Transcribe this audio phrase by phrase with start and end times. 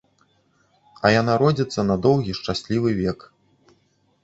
[1.03, 3.19] А яна родзіцца на доўгі шчаслівы век.